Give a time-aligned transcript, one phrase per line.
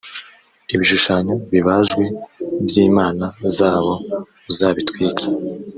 [0.73, 2.03] ibishushanyo bibajwe
[2.65, 3.25] by imana
[3.57, 3.93] zabo
[4.49, 5.25] uzabitwike